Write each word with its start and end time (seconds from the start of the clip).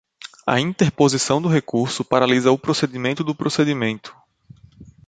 A 0.47 0.59
interposição 0.59 1.39
do 1.39 1.47
recurso 1.47 2.03
paralisa 2.03 2.51
o 2.51 2.57
procedimento 2.57 3.23
do 3.23 3.35
procedimento. 3.35 4.11